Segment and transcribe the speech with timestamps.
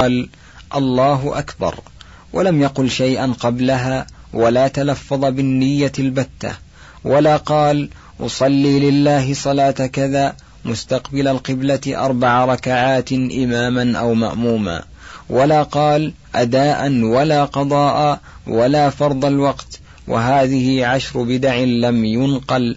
[0.00, 0.28] قال
[0.74, 1.74] الله أكبر
[2.32, 6.52] ولم يقل شيئا قبلها ولا تلفظ بالنية البتة
[7.04, 7.88] ولا قال
[8.20, 14.82] أصلي لله صلاة كذا مستقبل القبلة أربع ركعات إماما أو مأموما
[15.30, 22.76] ولا قال أداء ولا قضاء ولا فرض الوقت وهذه عشر بدع لم ينقل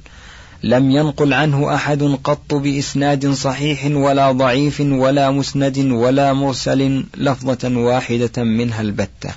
[0.64, 8.44] لم ينقل عنه أحد قط بإسناد صحيح ولا ضعيف ولا مسند ولا مرسل لفظة واحدة
[8.44, 9.30] منها البتة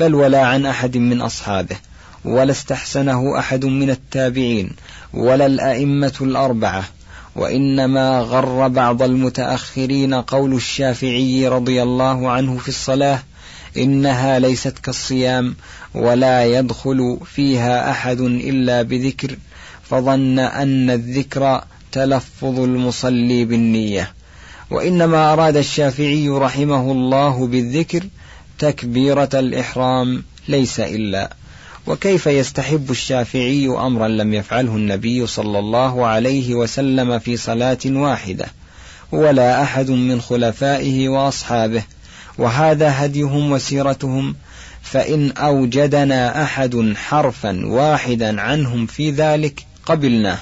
[0.00, 1.76] بل ولا عن أحد من أصحابه
[2.24, 4.70] ولا استحسنه أحد من التابعين
[5.14, 6.84] ولا الأئمة الأربعة
[7.36, 13.22] وإنما غر بعض المتأخرين قول الشافعي رضي الله عنه في الصلاة
[13.76, 15.56] إنها ليست كالصيام
[15.94, 19.36] ولا يدخل فيها أحد إلا بذكر
[19.90, 24.12] فظن أن الذكر تلفظ المصلي بالنية.
[24.70, 28.04] وإنما أراد الشافعي رحمه الله بالذكر
[28.58, 31.30] تكبيرة الإحرام ليس إلا.
[31.86, 38.46] وكيف يستحب الشافعي أمرا لم يفعله النبي صلى الله عليه وسلم في صلاة واحدة؟
[39.12, 41.82] ولا أحد من خلفائه وأصحابه.
[42.38, 44.34] وهذا هديهم وسيرتهم.
[44.82, 50.38] فإن أوجدنا أحد حرفا واحدا عنهم في ذلك قبلناه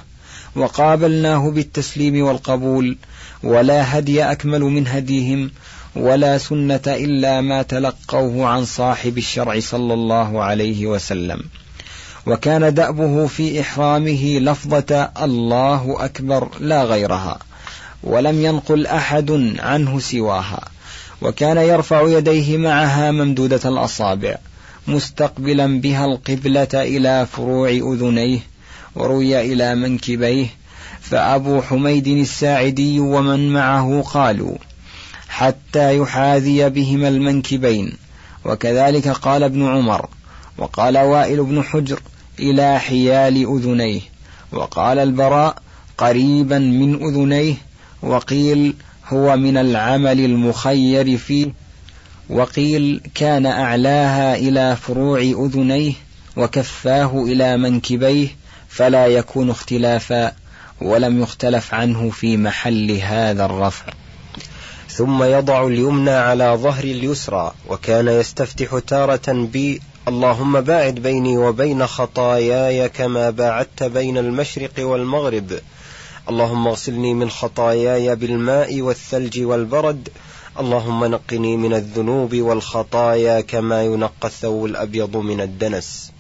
[0.56, 2.96] وقابلناه بالتسليم والقبول
[3.42, 5.50] ولا هدي أكمل من هديهم
[5.96, 11.42] ولا سنة إلا ما تلقوه عن صاحب الشرع صلى الله عليه وسلم.
[12.26, 17.38] وكان دأبه في إحرامه لفظة الله أكبر لا غيرها
[18.02, 20.60] ولم ينقل أحد عنه سواها.
[21.22, 24.36] وكان يرفع يديه معها ممدودة الأصابع
[24.88, 28.38] مستقبلا بها القبلة إلى فروع أذنيه
[28.96, 30.46] وروي إلى منكبيه
[31.00, 34.56] فأبو حميد الساعدي ومن معه قالوا
[35.28, 37.92] حتى يحاذي بهما المنكبين
[38.44, 40.08] وكذلك قال ابن عمر
[40.58, 42.00] وقال وائل بن حجر
[42.38, 44.00] إلى حيال أذنيه
[44.52, 45.56] وقال البراء
[45.98, 47.54] قريبا من أذنيه
[48.02, 48.74] وقيل
[49.08, 51.52] هو من العمل المخير فيه
[52.30, 55.92] وقيل كان أعلاها إلى فروع أذنيه
[56.36, 58.28] وكفاه إلى منكبيه
[58.76, 60.32] فلا يكون اختلافا
[60.80, 63.92] ولم يختلف عنه في محل هذا الرفع.
[64.88, 69.78] ثم يضع اليمنى على ظهر اليسرى وكان يستفتح تارة ب
[70.08, 75.52] اللهم باعد بيني وبين خطاياي كما باعدت بين المشرق والمغرب.
[76.28, 80.08] اللهم اغسلني من خطاياي بالماء والثلج والبرد.
[80.60, 86.12] اللهم نقني من الذنوب والخطايا كما ينقى الثوب الأبيض من الدنس.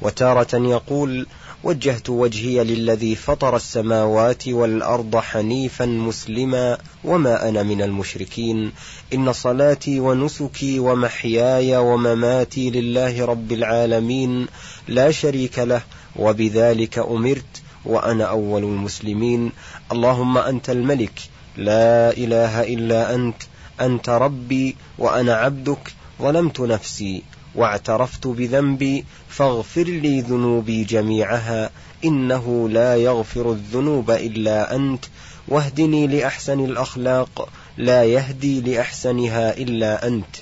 [0.00, 1.26] وتارة يقول
[1.64, 8.72] وجهت وجهي للذي فطر السماوات والأرض حنيفا مسلما وما أنا من المشركين.
[9.14, 14.46] إن صلاتي ونسكي ومحياي ومماتي لله رب العالمين.
[14.88, 15.82] لا شريك له
[16.16, 19.52] وبذلك أمرت وأنا أول المسلمين.
[19.92, 21.20] اللهم أنت الملك
[21.56, 23.42] لا إله إلا أنت.
[23.80, 25.92] أنت ربي وأنا عبدك
[26.22, 27.22] ظلمت نفسي.
[27.54, 31.70] واعترفت بذنبي فاغفر لي ذنوبي جميعها
[32.04, 35.04] إنه لا يغفر الذنوب إلا أنت
[35.48, 40.36] واهدني لأحسن الأخلاق لا يهدي لأحسنها إلا أنت.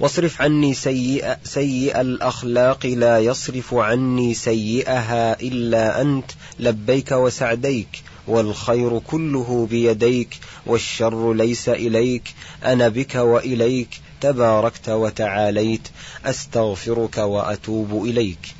[0.00, 8.02] واصرف عني سيئ, سيئ الأخلاق لا يصرف عني سيئها إلا أنت لبيك وسعديك.
[8.30, 15.88] والخير كله بيديك والشر ليس إليك أنا بك وإليك تباركت وتعاليت
[16.24, 18.54] أستغفرك وأتوب إليك.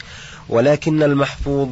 [0.49, 1.69] ولكن المحفوظ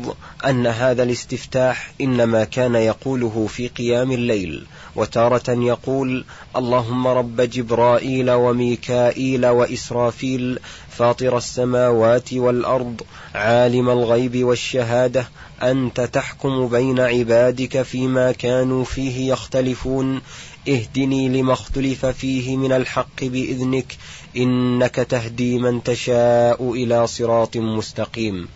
[0.47, 4.67] أن هذا الاستفتاح إنما كان يقوله في قيام الليل
[4.97, 6.25] وتارة يقول
[6.57, 10.59] اللهم رب جبرائيل وميكائيل وإسرافيل
[10.91, 13.03] فاطر السماوات والأرض
[13.35, 15.29] عالم الغيب والشهادة
[15.63, 20.21] أنت تحكم بين عبادك فيما كانوا فيه يختلفون.
[20.69, 23.97] اهدني لما اختلف فيه من الحق بإذنك
[24.37, 28.49] إنك تهدي من تشاء إلى صراط مستقيم.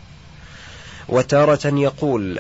[1.09, 2.39] وتارة يقول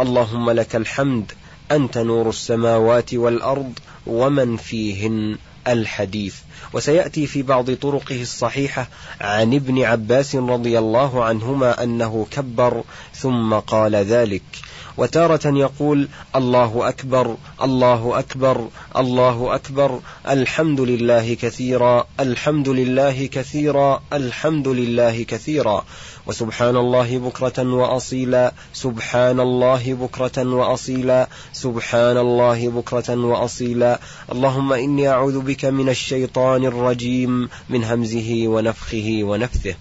[0.00, 1.32] اللهم لك الحمد
[1.70, 3.72] أنت نور السماوات والأرض
[4.06, 5.38] ومن فيهن
[5.68, 6.34] الحديث.
[6.72, 8.88] وسيأتي في بعض طرقه الصحيحة
[9.20, 12.84] عن ابن عباس رضي الله عنهما أنه كبر
[13.14, 14.42] ثم قال ذلك.
[14.96, 20.00] وتارة يقول الله أكبر الله أكبر الله أكبر.
[20.28, 25.84] الحمد لله كثيرا الحمد لله كثيرا الحمد لله كثيرا.
[26.26, 34.00] وسبحان الله بكرة وأصيلا سبحان الله بكرة وأصيلا سبحان الله بكرة وأصيلا.
[34.32, 39.74] اللهم إني أعوذ بك من الشيطان الرجيم من همزه ونفخه ونفثه.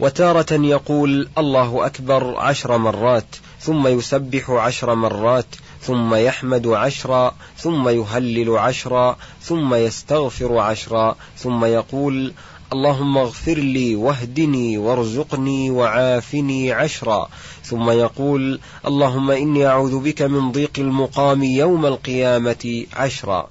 [0.00, 3.36] وتارة يقول الله أكبر عشر مرات.
[3.62, 5.46] ثم يسبح عشر مرات
[5.82, 12.32] ثم يحمد عشرا ثم يهلل عشرا ثم يستغفر عشرا ثم يقول
[12.72, 17.28] اللهم اغفر لي واهدني وارزقني وعافني عشرا.
[17.64, 23.50] ثم يقول اللهم إني أعوذ بك من ضيق المقام يوم القيامة عشرا.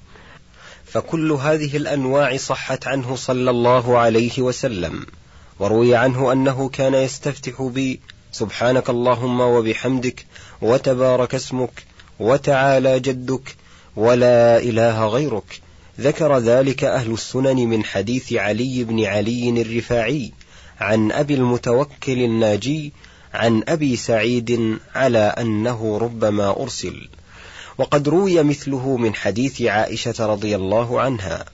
[0.85, 5.05] فكل هذه الأنواع صحت عنه صلى الله عليه وسلم
[5.59, 7.99] وروي عنه أنه كان يستفتح بي
[8.31, 10.25] سبحانك اللهم وبحمدك
[10.61, 11.83] وتبارك اسمك
[12.19, 13.55] وتعالى جدك
[13.95, 15.61] ولا إله غيرك.
[15.99, 20.31] ذكر ذلك أهل السنن من حديث علي بن علي الرفاعي
[20.79, 22.93] عن أبي المتوكل الناجي
[23.33, 27.09] عن أبي سعيد على أنه ربما أرسل.
[27.77, 31.45] وقد روي مثله من حديث عائشة رضي الله عنها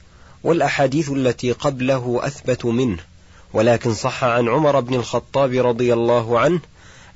[0.43, 3.16] والأحاديث التي قبله أثبت منه.
[3.57, 6.59] ولكن صح عن عمر بن الخطاب رضي الله عنه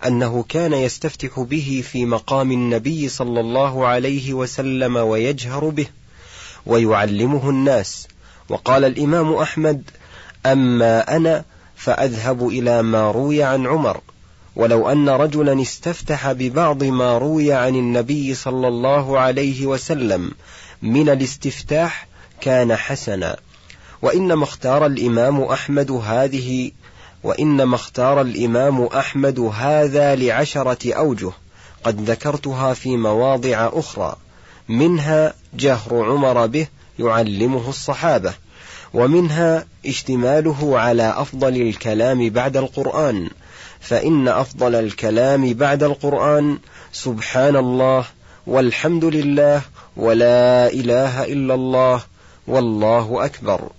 [0.05, 5.87] أنه كان يستفتح به في مقام النبي صلى الله عليه وسلم ويجهر به
[6.65, 8.07] ويعلمه الناس.
[8.49, 9.83] وقال الإمام أحمد
[10.45, 11.45] أما أنا
[11.75, 14.01] فأذهب إلى ما روي عن عمر.
[14.55, 20.31] ولو أن رجلا استفتح ببعض ما روي عن النبي صلى الله عليه وسلم
[20.81, 22.07] من الاستفتاح
[22.41, 23.37] كان حسنا.
[24.01, 26.71] وإنما اختار الإمام أحمد هذه
[27.23, 31.31] وإنما اختار الإمام أحمد هذا لعشرة أوجه
[31.83, 34.15] قد ذكرتها في مواضع أخرى
[34.69, 36.67] منها جهر عمر به
[36.99, 38.33] يعلمه الصحابة
[38.93, 43.29] ومنها اشتماله على أفضل الكلام بعد القرآن
[43.79, 46.57] فإن أفضل الكلام بعد القرآن
[46.91, 48.05] سبحان الله
[48.47, 49.61] والحمد لله
[49.97, 52.01] ولا إله إلا الله
[52.47, 53.69] والله أكبر.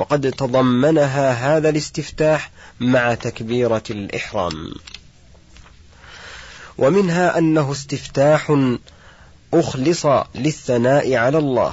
[0.00, 2.50] وقد تضمنها هذا الاستفتاح
[2.80, 4.74] مع تكبيرة الإحرام.
[6.78, 8.56] ومنها أنه استفتاح
[9.54, 11.72] أخلص للثناء على الله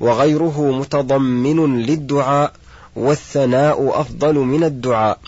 [0.00, 2.52] وغيره متضمن للدعاء
[2.96, 5.18] والثناء أفضل من الدعاء.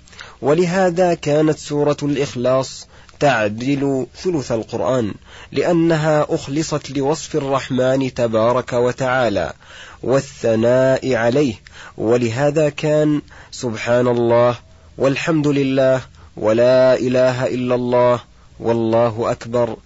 [0.43, 2.87] ولهذا كانت سورة الإخلاص
[3.21, 5.15] تعدل ثلث القرآن
[5.53, 9.53] لأنها أخلصت لوصف الرحمن تبارك وتعالى.
[10.03, 11.55] والثناء عليه.
[11.97, 14.59] ولهذا كان سبحان الله
[14.99, 16.01] والحمد لله
[16.37, 18.21] ولا إله إلا الله
[18.61, 19.77] والله أكبر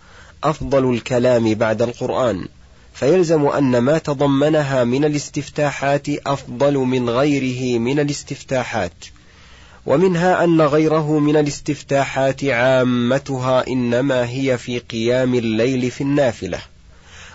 [0.44, 2.48] أفضل الكلام بعد القرآن.
[2.94, 8.92] فيلزم أن ما تضمنها من الاستفتاحات أفضل من غيره من الاستفتاحات.
[9.86, 16.58] ومنها أن غيره من الاستفتاحات عامتها إنما هي في قيام الليل في النافلة.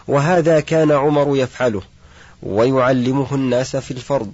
[0.07, 1.81] وهذا كان عمر يفعله.
[2.45, 4.33] ويعلمه الناس في الفرض.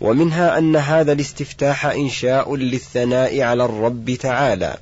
[0.00, 4.76] ومنها أن هذا الاستفتاح إنشاء للثناء على الرب تعالى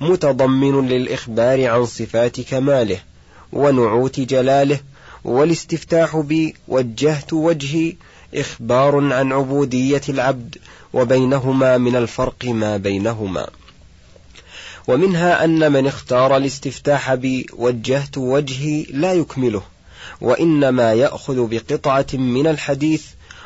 [0.00, 2.98] متضمن للإخبار عن صفات كماله
[3.52, 4.80] ونعوت جلاله
[5.24, 7.94] والاستفتاح بوجهت وجهي
[8.34, 10.58] إخبار عن عبودية العبد
[10.92, 13.48] وبينهما من الفرق ما بينهما.
[14.88, 19.62] ومنها أن من اختار الاستفتاح بوجهت وجهي لا يكمله.
[20.20, 23.04] وإنما يأخذ بقطعة من الحديث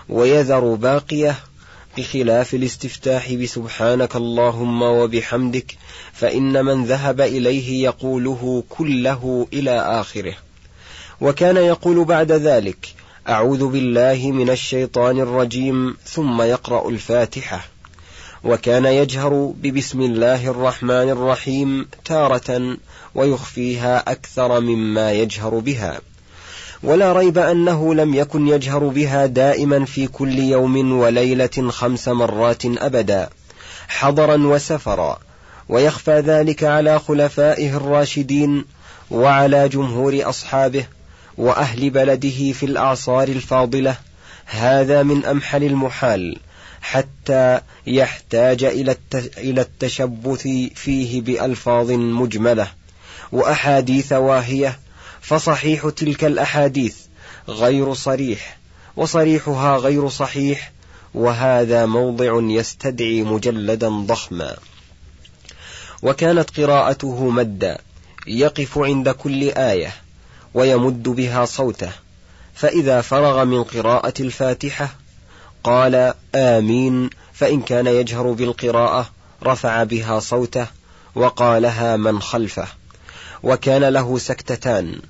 [0.09, 1.37] ويذر باقية
[1.99, 5.77] بخلاف الاستفتاح بسبحانك اللهم وبحمدك
[6.13, 10.35] فإن من ذهب إليه يقوله كله إلى آخره.
[11.21, 12.95] وكان يقول بعد ذلك
[13.29, 17.65] أعوذ بالله من الشيطان الرجيم ثم يقرأ الفاتحة.
[18.45, 22.77] وكان يجهر ببسم الله الرحمن الرحيم تارة
[23.15, 26.01] ويخفيها أكثر مما يجهر بها.
[26.83, 33.31] ولا ريب أنه لم يكن يجهر بها دائما في كل يوم وليلة خمس مرات أبدا
[33.89, 35.19] حضرا وسفرا.
[35.71, 38.65] ويخفى ذلك على خلفائه الراشدين
[39.11, 40.85] وعلى جمهور أصحابه
[41.39, 43.97] وأهل بلده في الأعصار الفاضلة
[44.47, 46.37] هذا من أمحل المحال
[46.81, 48.65] حتى يحتاج
[49.39, 52.67] إلى التشبث فيه بألفاظ مجملة
[53.33, 54.79] وأحاديث واهية
[55.21, 56.97] فصحيح تلك الأحاديث
[57.49, 58.59] غير صريح
[58.97, 60.73] وصريحها غير صحيح
[61.15, 64.57] وهذا موضع يستدعي مجلدا ضخما.
[66.03, 67.79] وكانت قراءته مدا
[68.27, 69.93] يقف عند كل آية
[70.55, 71.93] ويمد بها صوته
[72.55, 74.95] فإذا فرغ من قراءة الفاتحة
[75.65, 79.11] قال آمين فإن كان يجهر بالقراءة
[79.43, 80.67] رفع بها صوته
[81.15, 82.67] وقالها من خلفه.
[83.43, 85.01] وكان له سكتتان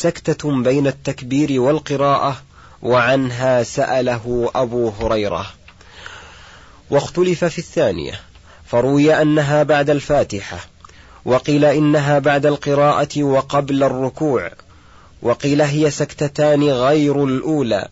[0.00, 2.42] سكتة بين التكبير والقراءة
[2.82, 5.46] وعنها سأله أبو هريرة.
[6.90, 8.20] واختلف في الثانية
[8.66, 10.58] فروي أنها بعد الفاتحة
[11.24, 14.50] وقيل إنها بعد القراءة وقبل الركوع
[15.22, 17.88] وقيل هي سكتتان غير الأولى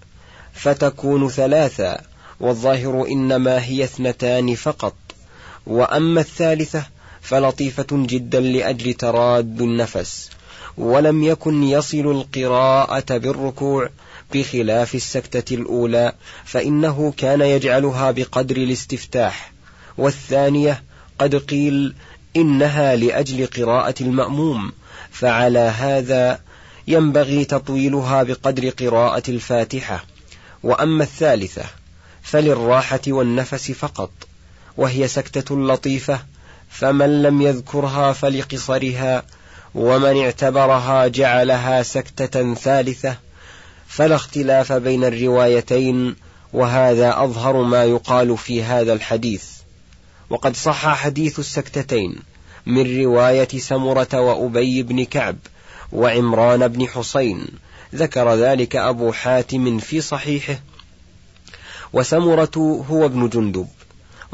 [0.52, 2.00] فتكون ثلاثا
[2.40, 4.94] والظاهر إنما هي اثنتان فقط.
[5.66, 6.84] وأما الثالثة
[7.22, 10.30] فلطيفة جدا لأجل تراد النفس.
[10.78, 13.88] ولم يكن يصل القراءة بالركوع
[14.34, 16.12] بخلاف السكتة الأولى
[16.44, 19.52] فإنه كان يجعلها بقدر الاستفتاح.
[19.98, 20.82] والثانية
[21.18, 21.94] قد قيل
[22.36, 24.72] إنها لأجل قراءة المأموم
[25.10, 26.40] فعلى هذا
[26.88, 30.04] ينبغي تطويلها بقدر قراءة الفاتحة.
[30.62, 31.64] وأما الثالثة
[32.22, 34.10] فللراحة والنفس فقط
[34.76, 36.20] وهي سكتة لطيفة
[36.70, 39.22] فمن لم يذكرها فلقصرها
[39.74, 43.16] ومن اعتبرها جعلها سكتة ثالثة
[43.88, 46.16] فلا اختلاف بين الروايتين
[46.52, 49.44] وهذا أظهر ما يقال في هذا الحديث.
[50.30, 52.16] وقد صح حديث السكتتين
[52.66, 55.36] من رواية سمرة وأبي بن كعب
[55.92, 57.46] وعمران بن حسين
[57.94, 60.60] ذكر ذلك أبو حاتم في صحيحه.
[61.92, 63.68] وسمرة هو ابن جندب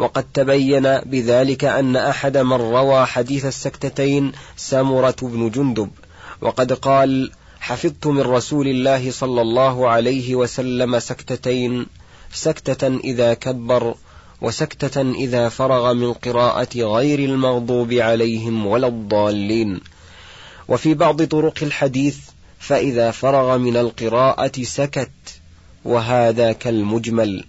[0.00, 5.90] وقد تبين بذلك أن أحد من روى حديث السكتتين سمرة بن جندب
[6.40, 7.30] وقد قال
[7.60, 11.86] حفظت من رسول الله صلى الله عليه وسلم سكتتين
[12.32, 13.94] سكتة إذا كبر
[14.40, 19.80] وسكتة إذا فرغ من قراءة غير المغضوب عليهم ولا الضالين
[20.68, 22.18] وفي بعض طرق الحديث
[22.58, 25.10] فإذا فرغ من القراءة سكت
[25.84, 27.44] وهذا كالمجمل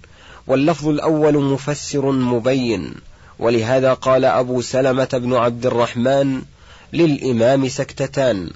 [0.51, 2.93] واللفظ الأول مفسر مبين
[3.39, 6.41] ولهذا قال أبو سلمة بن عبد الرحمن
[6.93, 8.50] للإمام سكتتان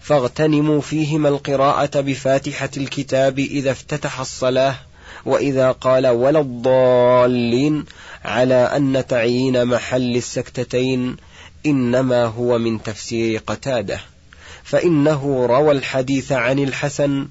[0.00, 4.74] فاغتنموا فيهما القراءة بفاتحة الكتاب إذا افتتح الصلاة
[5.24, 7.84] وإذا قال ولا الضالين
[8.24, 11.16] على أن تعيين محل السكتتين
[11.66, 14.00] إنما هو من تفسير قتادة.
[14.64, 17.26] فإنه روى الحديث عن الحسن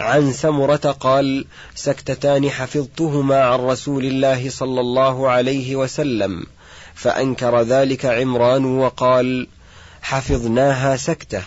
[0.00, 6.46] عن سمرة قال سكتتان حفظتهما عن رسول الله صلى الله عليه وسلم
[6.94, 9.48] فأنكر ذلك عمران وقال
[10.02, 11.42] حفظناها سكتة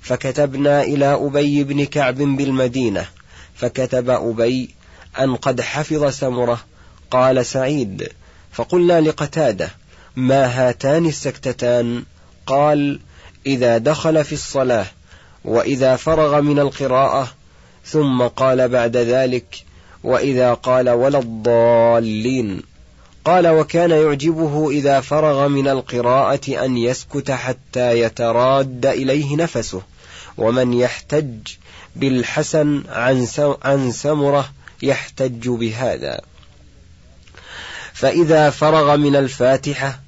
[0.00, 3.06] فكتبنا إلى أبي بن كعب بالمدينة
[3.54, 4.74] فكتب أبي
[5.18, 6.60] أن قد حفظ سمرة
[7.10, 8.08] قال سعيد
[8.52, 9.70] فقلنا لقتادة
[10.16, 12.04] ما هاتان السكتتان؟
[12.46, 13.00] قال
[13.46, 14.86] إذا دخل في الصلاة
[15.44, 17.28] وإذا فرغ من القراءة
[17.90, 19.64] ثم قال بعد ذلك
[20.04, 22.62] وإذا قال ولا الضالين.
[23.24, 29.82] قال وكان يعجبه إذا فرغ من القراءة أن يسكت حتى يتراد إليه نفسه.
[30.38, 31.36] ومن يحتج
[31.96, 32.82] بالحسن
[33.62, 34.48] عن سمرة
[34.82, 36.20] يحتج بهذا.
[37.92, 40.00] فإذا فرغ من الفاتحة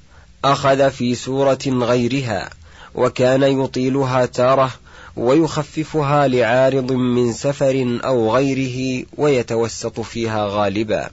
[0.45, 2.49] أخذ في سورة غيرها
[2.95, 4.71] وكان يطيلها تارة
[5.15, 11.09] ويخففها لعارض من سفر أو غيره ويتوسط فيها غالبا.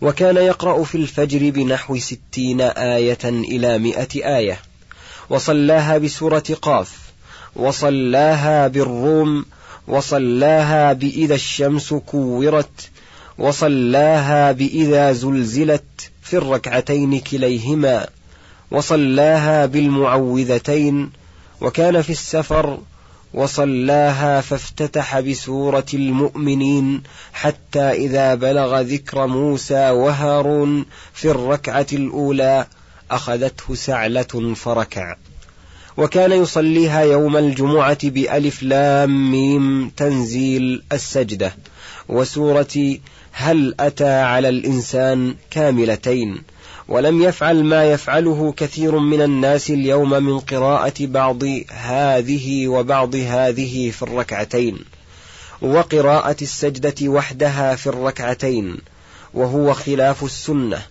[0.00, 4.60] وكان يقرأ في الفجر بنحو ستين آية إلى مئة آية.
[5.30, 6.98] وصلاها بسورة قاف
[7.56, 9.44] وصلاها بالروم
[9.88, 12.90] وصلاها بإذا الشمس كورت
[13.38, 18.06] وصلاها بإذا زلزلت في الركعتين كليهما
[18.70, 21.10] وصلاها بالمعوذتين.
[21.60, 22.78] وكان في السفر
[23.34, 32.66] وصلاها فافتتح بسورة المؤمنين حتى إذا بلغ ذكر موسى وهارون في الركعة الأولى
[33.10, 35.16] أخذته سعلة فركع.
[35.96, 41.54] وكان يصليها يوم الجمعة بألف لام ميم تنزيل السجدة.
[42.08, 42.96] وسورة
[43.32, 46.42] هل أتى على الإنسان كاملتين.
[46.88, 54.02] ولم يفعل ما يفعله كثير من الناس اليوم من قراءة بعض هذه وبعض هذه في
[54.02, 54.78] الركعتين
[55.62, 58.76] وقراءة السجدة وحدها في الركعتين
[59.34, 60.82] وهو خلاف السنة.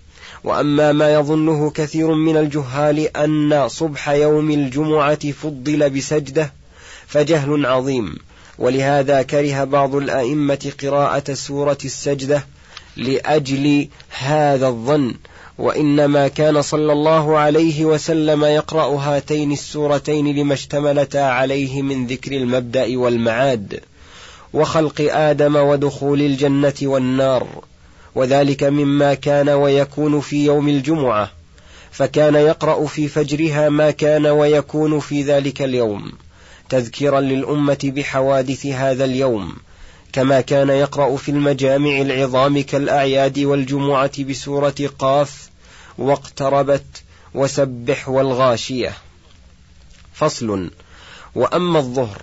[0.44, 6.54] وأما ما يظنه كثير من الجهال أن صبح يوم الجمعة فضل بسجدة
[7.08, 8.16] فجهل عظيم.
[8.58, 12.46] ولهذا كره بعض الأئمة قراءة سورة السجدة
[12.98, 13.88] لأجل
[14.20, 15.14] هذا الظن.
[15.58, 22.98] وإنما كان صلى الله عليه وسلم يقرأ هاتين السورتين لما اشتملتا عليه من ذكر المبدأ
[22.98, 23.80] والمعاد
[24.54, 27.48] وخلق آدم ودخول الجنة والنار
[28.16, 31.32] وذلك مما كان ويكون في يوم الجمعة
[31.92, 36.12] فكان يقرأ في فجرها ما كان ويكون في ذلك اليوم
[36.70, 39.54] تذكيرا للأمة بحوادث هذا اليوم.
[40.14, 45.50] كما كان يقرأ في المجامع العظام كالأعياد والجمعة بسورة قاف
[45.98, 48.94] واقتربت وسبح والغاشية.
[50.14, 50.72] فصل
[51.36, 52.22] وأما الظهر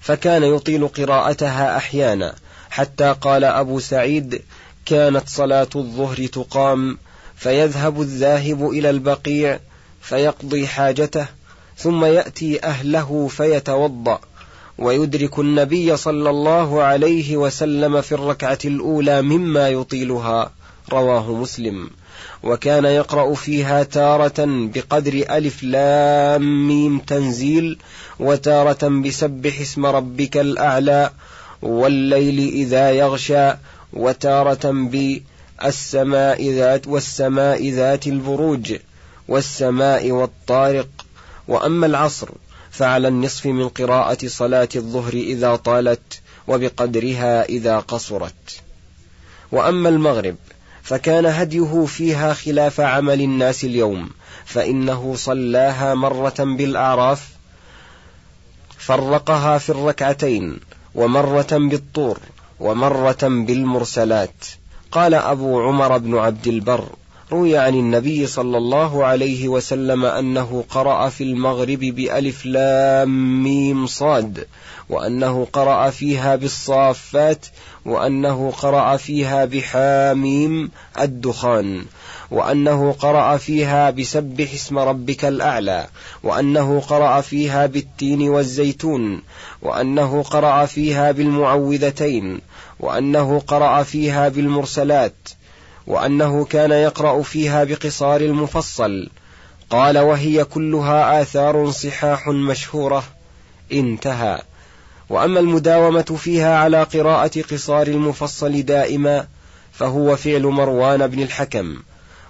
[0.00, 2.34] فكان يطيل قراءتها أحيانا
[2.70, 4.42] حتى قال أبو سعيد
[4.86, 6.98] كانت صلاة الظهر تقام
[7.36, 9.60] فيذهب الذاهب إلى البقيع
[10.00, 11.26] فيقضي حاجته
[11.76, 14.20] ثم يأتي أهله فيتوضأ.
[14.78, 20.52] ويدرك النبي صلى الله عليه وسلم في الركعة الأولى مما يطيلها
[20.92, 21.90] رواه مسلم.
[22.42, 27.78] وكان يقرأ فيها تارة بقدر ألف لام ميم تنزيل
[28.20, 31.10] وتارة بسبح اسم ربك الأعلى
[31.62, 33.52] والليل إذا يغشى
[33.92, 34.70] وتارة
[35.62, 38.74] بالسماء ذات والسماء ذات البروج
[39.28, 40.88] والسماء والطارق.
[41.48, 42.28] وأما العصر
[42.72, 48.60] فعلى النصف من قراءة صلاة الظهر إذا طالت وبقدرها إذا قصرت.
[49.52, 50.36] وأما المغرب
[50.82, 54.10] فكان هديه فيها خلاف عمل الناس اليوم
[54.44, 57.28] فإنه صلاها مرة بالأعراف
[58.78, 60.60] فرقها في الركعتين
[60.94, 62.18] ومرة بالطور
[62.60, 64.44] ومرة بالمرسلات.
[64.92, 66.88] قال أبو عمر بن عبد البر
[67.32, 74.46] روي عن النبي صلى الله عليه وسلم أنه قرأ في المغرب بألف لام ميم صاد
[74.88, 77.46] وأنه قرأ فيها بالصافات
[77.84, 80.70] وأنه قرأ فيها بحاميم
[81.00, 81.84] الدخان
[82.30, 85.86] وأنه قرأ فيها بسبح اسم ربك الأعلى
[86.22, 89.22] وأنه قرأ فيها بالتين والزيتون
[89.62, 92.40] وأنه قرأ فيها بالمعوذتين
[92.80, 95.28] وأنه قرأ فيها بالمرسلات
[95.86, 99.10] وأنه كان يقرأ فيها بقصار المفصل.
[99.70, 103.04] قال وهي كلها آثار صحاح مشهورة.
[103.72, 104.42] انتهى.
[105.08, 109.26] وأما المداومة فيها على قراءة قصار المفصل دائما
[109.72, 111.76] فهو فعل مروان بن الحكم.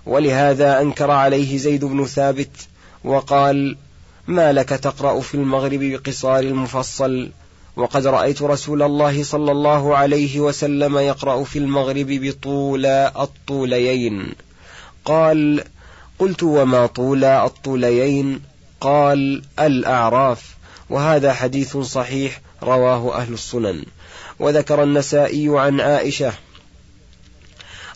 [0.06, 2.68] ولهذا أنكر عليه زيد بن ثابت
[3.04, 3.76] وقال
[4.26, 7.30] ما لك تقرأ في المغرب بقصار المفصل؟
[7.76, 14.34] وقد رأيت رسول الله صلى الله عليه وسلم يقرأ في المغرب بطول الطوليين
[15.04, 15.64] قال
[16.18, 18.42] قلت وما طول الطوليين
[18.80, 20.54] قال الأعراف.
[20.90, 23.84] وهذا حديث صحيح رواه أهل السنن.
[24.38, 26.32] وذكر النسائي عن عائشة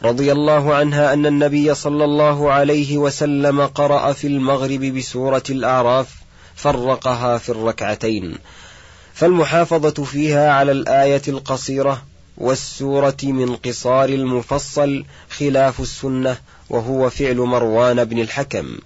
[0.04, 6.14] رضي الله عنها أن النبي صلى الله عليه وسلم قرأ في المغرب بسورة الأعراف
[6.54, 8.38] فرقها في الركعتين.
[9.16, 12.02] فالمحافظة فيها على الآية القصيرة
[12.38, 16.36] والسورة من قصار المفصل خلاف السنة
[16.70, 18.78] وهو فعل مروان بن الحكم.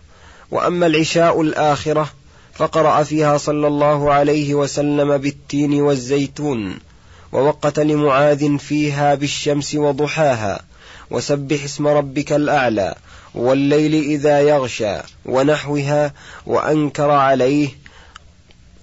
[0.50, 2.10] وأما العشاء الآخرة
[2.54, 6.78] فقرأ فيها صلى الله عليه وسلم بالتين والزيتون
[7.32, 10.62] ووقت لمعاذ فيها بالشمس وضحاها
[11.10, 12.94] وسبح اسم ربك الأعلى
[13.34, 16.12] والليل إذا يغشى ونحوها
[16.46, 17.79] وأنكر عليه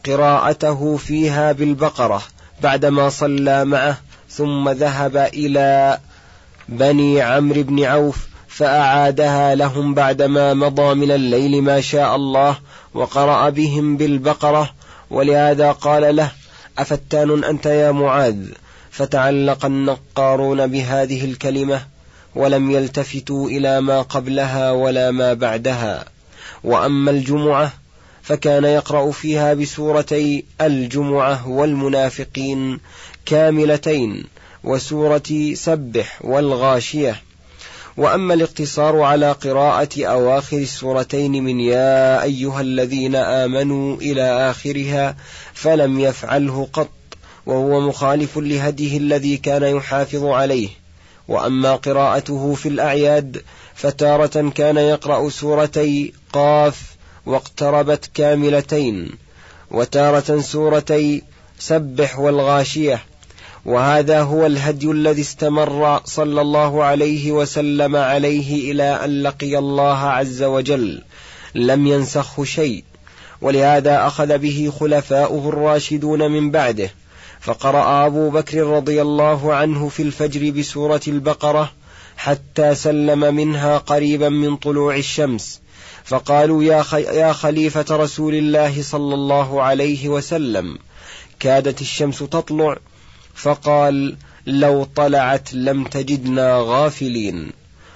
[0.08, 2.22] قراءته فيها بالبقرة
[2.64, 3.98] بعدما صلى معه
[4.30, 6.00] ثم ذهب إلى
[6.70, 12.58] بني عمرو بن عوف فأعادها لهم بعدما مضى من الليل ما شاء الله
[12.94, 14.70] وقرأ بهم بالبقرة
[15.10, 16.32] ولهذا قال له
[16.78, 18.36] أفتان أنت يا معاذ؟
[18.92, 21.82] فتعلق النقارون بهذه الكلمة
[22.36, 26.06] ولم يلتفتوا إلى ما قبلها ولا ما بعدها.
[26.64, 27.74] وأما الجمعة
[28.28, 32.80] فكان يقرأ فيها بسورتي الجمعة والمنافقين
[33.26, 34.24] كاملتين
[34.64, 37.22] وسورة سبح والغاشية.
[37.98, 45.18] وأما الاقتصار على قراءة أواخر السورتين من يا أيها الذين آمنوا إلى آخرها
[45.54, 46.90] فلم يفعله قط
[47.46, 50.70] وهو مخالف لهديه الذي كان يحافظ عليه.
[51.28, 53.44] وأما قراءته في الأعياد
[53.76, 56.97] فتارة كان يقرأ سورتي قاف
[57.28, 59.10] واقتربت كاملتين
[59.72, 61.24] وتارة سورتي
[61.60, 63.04] سبح والغاشية
[63.66, 70.44] وهذا هو الهدي الذي استمر صلى الله عليه وسلم عليه إلى أن لقي الله عز
[70.44, 71.02] وجل
[71.56, 72.84] لم ينسخه شيء
[73.42, 76.92] ولهذا أخذ به خلفاؤه الراشدون من بعده
[77.40, 81.72] فقرأ أبو بكر رضي الله عنه في الفجر بسورة البقرة
[82.18, 85.62] حتى سلم منها قريبا من طلوع الشمس.
[86.08, 90.78] فقالوا يا, يا خليفة رسول الله صلى الله عليه وسلم
[91.40, 92.78] كادت الشمس تطلع
[93.36, 94.16] فقال
[94.46, 97.52] لو طلعت لم تجدنا غافلين.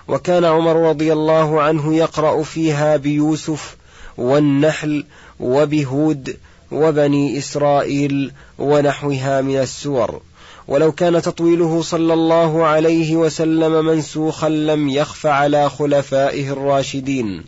[0.08, 3.78] وكان عمر رضي الله عنه يقرأ فيها بيوسف
[4.18, 5.06] والنحل
[5.40, 6.38] وبهود
[6.72, 10.22] وبني إسرائيل ونحوها من السور.
[10.68, 17.44] ولو كان تطويله صلى الله عليه وسلم منسوخا لم يخف على خلفائه الراشدين.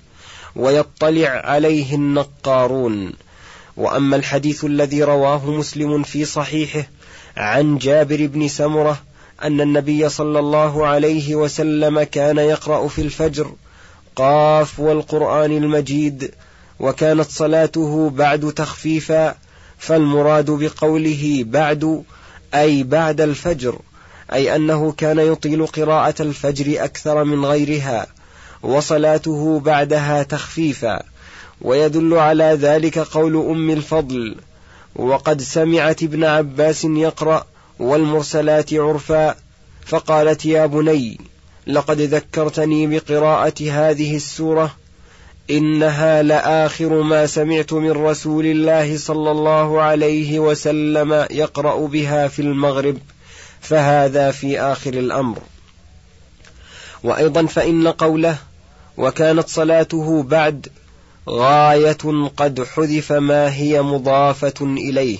[0.55, 3.13] ويطلع عليه النقارون.
[3.77, 6.83] وأما الحديث الذي رواه مسلم في صحيحه
[7.37, 9.01] عن جابر بن سمرة
[9.43, 13.51] أن النبي صلى الله عليه وسلم كان يقرأ في الفجر
[14.15, 16.31] قاف والقرآن المجيد
[16.79, 19.35] وكانت صلاته بعد تخفيفا
[19.77, 22.03] فالمراد بقوله بعد
[22.53, 23.79] أي بعد الفجر
[24.33, 28.07] أي أنه كان يطيل قراءة الفجر أكثر من غيرها.
[28.63, 31.03] وصلاته بعدها تخفيفا.
[31.61, 34.35] ويدل على ذلك قول أم الفضل
[34.95, 37.45] وقد سمعت ابن عباس يقرأ
[37.79, 39.35] والمرسلات عرفا.
[39.85, 41.19] فقالت يا بني
[41.67, 44.75] لقد ذكرتني بقراءة هذه السورة
[45.49, 52.97] إنها لآخر ما سمعت من رسول الله صلى الله عليه وسلم يقرأ بها في المغرب
[53.61, 55.37] فهذا في آخر الأمر.
[57.03, 58.37] وأيضا فإن قوله
[58.97, 60.67] وكانت صلاته بعد
[61.29, 65.17] غاية قد حذف ما هي مضافة إليه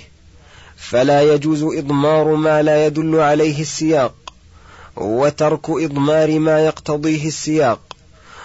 [0.77, 4.13] فلا يجوز إضمار ما لا يدل عليه السياق
[4.95, 7.79] وترك إضمار ما يقتضيه السياق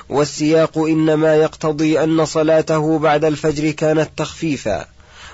[0.09, 4.87] والسياق إنما يقتضي أن صلاته بعد الفجر كانت تخفيفا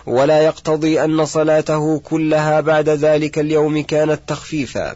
[0.07, 4.95] ولا يقتضي أن صلاته كلها بعد ذلك اليوم كانت تخفيفا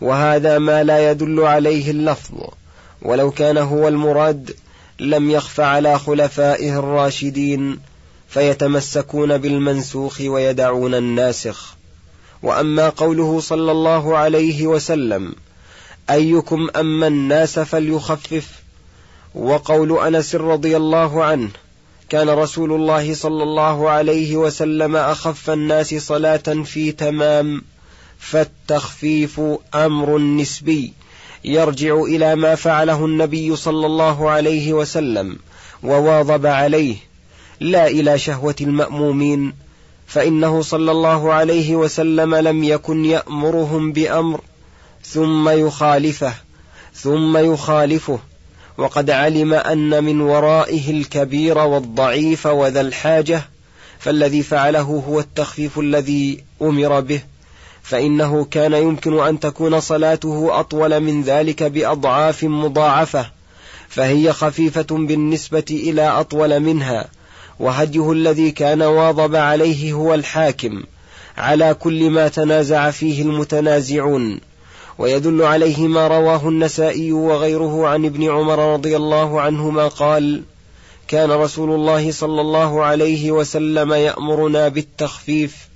[0.00, 2.34] وهذا ما لا يدل عليه اللفظ.
[3.02, 4.56] ولو كان هو المراد
[5.00, 7.78] لم يخف على خلفائه الراشدين
[8.28, 11.76] فيتمسكون بالمنسوخ ويدعون الناسخ.
[12.42, 15.34] وأما قوله صلى الله عليه وسلم
[16.10, 18.48] أيكم أما الناس فليخفف؟
[19.34, 21.48] وقول أنس رضي الله عنه
[22.08, 27.62] كان رسول الله صلى الله عليه وسلم أخف الناس صلاة في تمام
[28.18, 29.40] فالتخفيف
[29.74, 30.92] أمر نسبي.
[31.46, 35.38] يرجع إلى ما فعله النبي صلى الله عليه وسلم
[35.82, 36.96] وواظب عليه
[37.60, 39.54] لا إلى شهوة المأمومين
[40.06, 44.40] فإنه صلى الله عليه وسلم لم يكن يأمرهم بأمر
[45.04, 46.34] ثم يخالفه
[46.94, 48.18] ثم يخالفه
[48.78, 53.42] وقد علم أن من ورائه الكبير والضعيف وذا الحاجة
[53.98, 57.20] فالذي فعله هو التخفيف الذي أمر به.
[57.86, 63.30] فإنه كان يمكن أن تكون صلاته أطول من ذلك بأضعاف مضاعفة
[63.88, 67.08] فهي خفيفة بالنسبة إلى أطول منها
[67.60, 70.82] وهديه الذي كان واظب عليه هو الحاكم
[71.38, 74.40] على كل ما تنازع فيه المتنازعون.
[74.98, 80.42] ويدل عليه ما رواه النسائي وغيره عن ابن عمر رضي الله عنهما قال
[81.08, 85.75] كان رسول الله صلى الله عليه وسلم يأمرنا بالتخفيف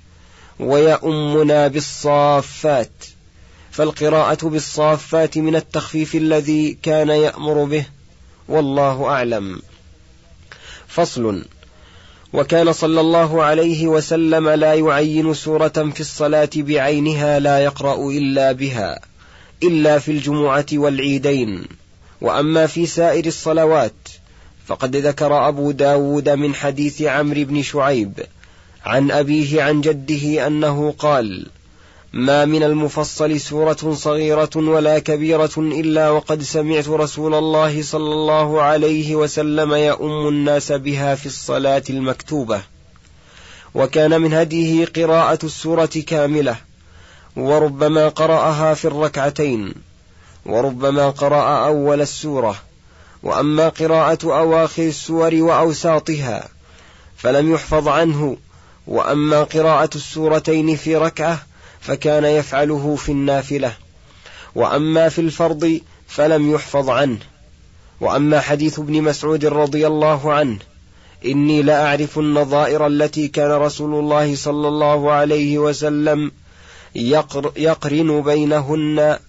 [0.59, 2.91] ويؤمنا بالصافات
[3.71, 7.85] فالقراءة بالصافات من التخفيف الذي كان يأمر به
[8.47, 9.61] والله أعلم.
[10.87, 11.45] فصل
[12.33, 18.99] وكان صلى الله عليه وسلم لا يعين سورة في الصلاة بعينها لا يقرأ إلا بها
[19.63, 21.67] إلا في الجمعة والعيدين.
[22.21, 23.93] وأما في سائر الصلوات
[24.67, 28.13] فقد ذكر أبو داود من حديث عمرو بن شعيب
[28.85, 31.47] عن أبيه عن جده أنه قال
[32.13, 39.15] ما من المفصل سورة صغيرة ولا كبيرة إلا وقد سمعت رسول الله صلى الله عليه
[39.15, 42.61] وسلم يؤم الناس بها في الصلاة المكتوبة
[43.73, 46.55] وكان من هديه قراءة السورة كاملة
[47.35, 49.73] وربما قرأها في الركعتين
[50.45, 52.55] وربما قرأ أول السورة
[53.23, 56.49] وأما قراءة أواخر السور وأوساطها
[57.17, 58.37] فلم يحفظ عنه
[58.91, 61.39] وأما قراءة السورتين في ركعة
[61.79, 63.73] فكان يفعله في النافلة.
[64.55, 67.19] وأما في الفرض فلم يحفظ عنه.
[68.01, 70.57] وأما حديث ابن مسعود رضي الله عنه
[71.25, 76.31] إني لأعرف النظائر التي كان رسول الله صلى الله عليه وسلم
[76.95, 79.19] يقر يقرن بينهن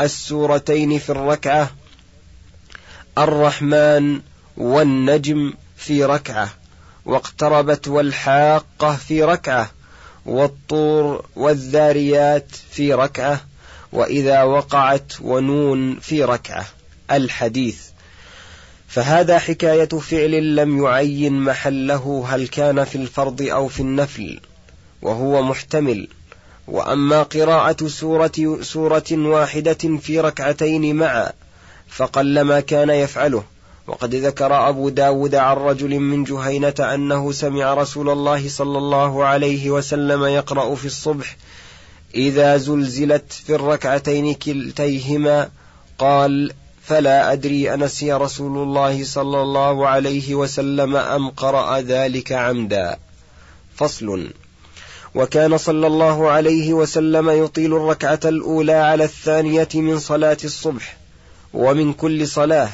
[0.00, 1.70] السورتين في الركعة
[3.18, 4.20] الرحمن
[4.56, 6.57] والنجم في ركعة.
[7.08, 9.70] واقتربت والحاقة في ركعة
[10.26, 13.40] والطور والذاريات في ركعة
[13.92, 16.66] وإذا وقعت ونون في ركعة.
[17.10, 17.80] الحديث.
[18.88, 24.40] فهذا حكاية فعل لم يعين محله هل كان في الفرض أو في النفل
[25.02, 26.08] وهو محتمل.
[26.66, 31.32] وأما قراءة سورة, سورة واحدة في ركعتين معا
[31.88, 33.44] فقلما كان يفعله.
[33.88, 39.70] وقد ذكر أبو داود عن رجل من جهينة أنه سمع رسول الله صلى الله عليه
[39.70, 41.36] وسلم يقرأ في الصبح
[42.14, 45.50] إذا زلزلت في الركعتين كلتيهما
[45.98, 52.98] قال فلا أدري أنسي رسول الله صلى الله عليه وسلم أم قرأ ذلك عمدا.
[53.76, 54.30] فصل.
[55.14, 60.96] وكان صلى الله عليه وسلم يطيل الركعة الأولى على الثانية من صلاة الصبح
[61.54, 62.68] ومن كل صلاة.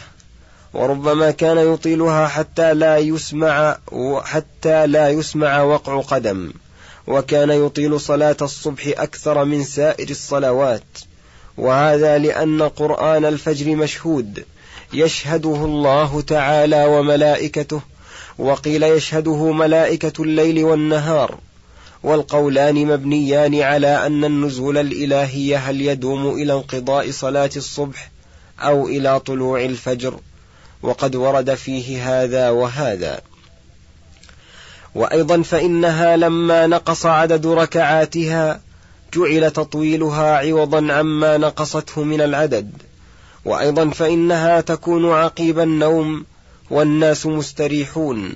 [0.74, 3.78] وربما كان يطيلها حتى لا يسمع
[4.24, 6.52] حتى لا يسمع وقع قدم
[7.06, 10.82] وكان يطيل صلاة الصبح أكثر من سائر الصلوات.
[11.56, 14.44] وهذا لأن قرآن الفجر مشهود.
[14.92, 17.80] يشهده الله تعالى وملائكته
[18.38, 21.38] وقيل يشهده ملائكة الليل والنهار.
[22.02, 28.10] والقولان مبنيان على أن النزول الإلهي هل يدوم إلى انقضاء صلاة الصبح
[28.60, 30.20] أو إلى طلوع الفجر.
[30.84, 33.20] وقد ورد فيه هذا وهذا.
[34.94, 38.60] وأيضا فإنها لما نقص عدد ركعاتها
[39.14, 42.70] جعل تطويلها عوضا عما نقصته من العدد.
[43.44, 46.24] وأيضا فإنها تكون عقيب النوم
[46.70, 48.34] والناس مستريحون.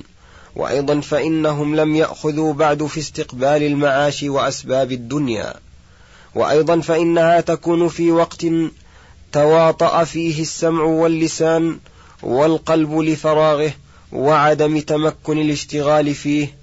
[0.56, 5.54] وأيضا فإنهم لم يأخذوا بعد في استقبال المعاش وأسباب الدنيا.
[6.34, 8.46] وأيضا فإنها تكون في وقت
[9.32, 11.78] تواطأ فيه السمع واللسان
[12.22, 13.72] والقلب لفراغه
[14.12, 16.54] وعدم تمكن الاشتغال فيه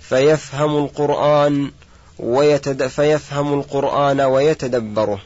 [0.00, 1.70] فيفهم القرآن
[2.18, 5.20] ويتد فيفهم القرآن ويتدبره.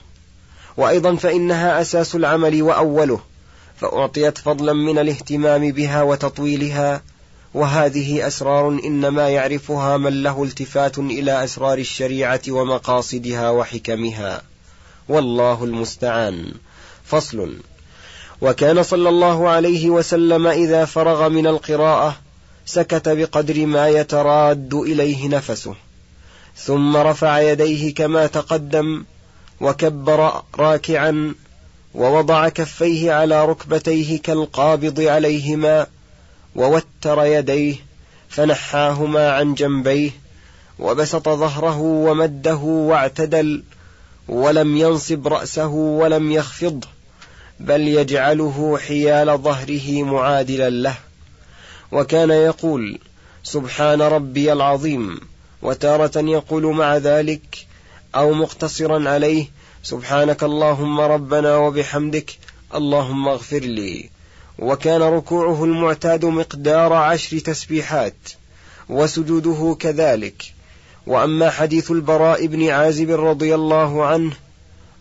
[0.77, 3.21] وأيضا فإنها أساس العمل وأوله
[3.81, 7.03] فأعطيت فضلا من الاهتمام بها وتطويلها.
[7.55, 14.43] وهذه أسرار إنما يعرفها من له التفات إلى أسرار الشريعة ومقاصدها وحكمها.
[15.09, 16.53] والله المستعان.
[17.05, 17.57] فصل.
[18.41, 22.17] وكان صلى الله عليه وسلم إذا فرغ من القراءة
[22.67, 25.75] سكت بقدر ما يتراد إليه نفسه.
[26.57, 29.05] ثم رفع يديه كما تقدم
[29.61, 31.35] وكبر راكعا
[31.95, 35.87] ووضع كفيه على ركبتيه كالقابض عليهما
[36.57, 37.77] ووتر يديه
[38.29, 40.11] فنحاهما عن جنبيه
[40.79, 43.63] وبسط ظهره ومده واعتدل
[44.29, 46.89] ولم ينصب رأسه ولم يخفضه
[47.61, 50.97] بل يجعله حيال ظهره معادلا له.
[51.93, 52.99] وكان يقول
[53.43, 55.21] سبحان ربي العظيم.
[55.63, 57.67] وتارة يقول مع ذلك
[58.15, 59.47] أو مقتصرا عليه
[59.83, 62.39] سبحانك اللهم ربنا وبحمدك
[62.75, 64.11] اللهم اغفر لي.
[64.59, 68.17] وكان ركوعه المعتاد مقدار عشر تسبيحات
[68.89, 70.53] وسجوده كذلك.
[71.07, 74.33] وأما حديث البراء بن عازب رضي الله عنه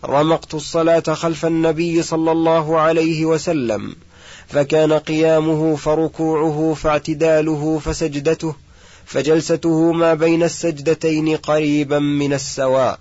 [0.05, 3.95] رمقت الصلاة خلف النبي صلى الله عليه وسلم
[4.47, 8.55] فكان قيامه فركوعه فاعتداله فسجدته
[9.05, 12.99] فجلسته ما بين السجدتين قريبا من السواء.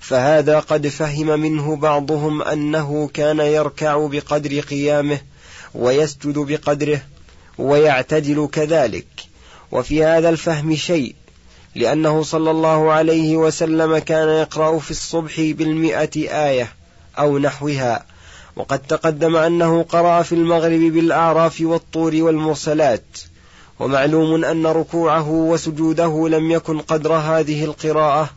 [0.00, 5.20] فهذا قد فهم منه بعضهم أنه كان يركع بقدر قيامه
[5.74, 7.00] ويسجد بقدره
[7.58, 9.06] ويعتدل كذلك.
[9.72, 11.14] وفي هذا الفهم شيء
[11.74, 16.72] لأنه صلى الله عليه وسلم كان يقرأ في الصبح بالمئة آية
[17.18, 18.04] أو نحوها.
[18.56, 23.18] وقد تقدم أنه قرأ في المغرب بالأعراف والطور والمرسلات.
[23.80, 28.30] ومعلوم أن ركوعه وسجوده لم يكن قدر هذه القراءة.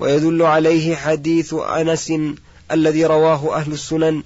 [0.00, 2.12] ويدل عليه حديث أنس
[2.72, 4.22] الذي رواه أهل السنن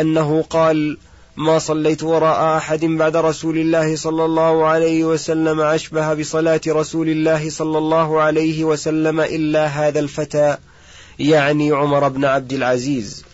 [0.00, 0.98] أنه قال
[1.38, 7.50] ما صليت وراء أحد بعد رسول الله صلى الله عليه وسلم أشبه بصلاة رسول الله
[7.50, 10.56] صلى الله عليه وسلم إلا هذا الفتى
[11.18, 13.24] يعني عمر بن عبد العزيز.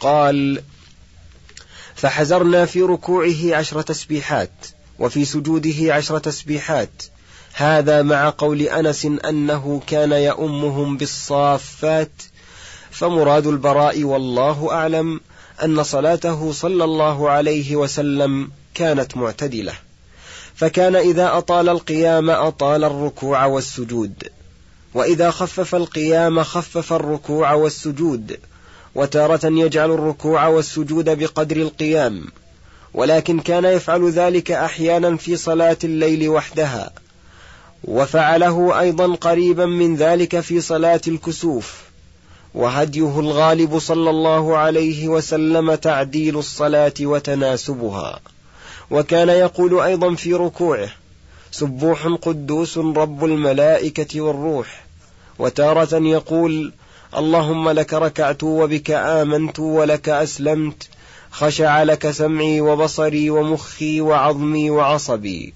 [0.00, 0.62] قال
[1.94, 4.66] فحزرنا في ركوعه عشر تسبيحات
[4.98, 7.02] وفي سجوده عشر تسبيحات.
[7.52, 12.22] هذا مع قول أنس أنه كان يؤمهم بالصافات
[12.90, 15.20] فمراد البراء والله أعلم
[15.62, 19.72] أن صلاته صلى الله عليه وسلم كانت معتدلة.
[20.54, 24.30] فكان إذا أطال القيام أطال الركوع والسجود.
[24.94, 28.38] وإذا خفف القيام خفف الركوع والسجود.
[28.94, 32.24] وتارة يجعل الركوع والسجود بقدر القيام.
[32.94, 36.92] ولكن كان يفعل ذلك أحيانا في صلاة الليل وحدها.
[37.84, 41.93] وفعله أيضا قريبا من ذلك في صلاة الكسوف.
[42.54, 48.20] وهديه الغالب صلى الله عليه وسلم تعديل الصلاة وتناسبها.
[48.90, 50.88] وكان يقول أيضا في ركوعه
[51.50, 54.84] سبوح قدوس رب الملائكة والروح.
[55.38, 56.72] وتارة يقول
[57.16, 60.88] اللهم لك ركعت وبك آمنت ولك أسلمت
[61.30, 65.54] خشع لك سمعي وبصري ومخي وعظمي وعصبي.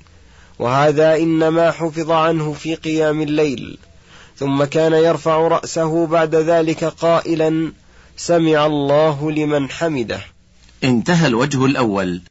[0.59, 3.79] وهذا إنما حفظ عنه في قيام الليل.
[4.39, 7.73] ثم كان يرفع رأسه بعد ذلك قائلا
[8.17, 10.21] سمع الله لمن حمده.
[10.85, 12.21] انتهى الوجه الأول.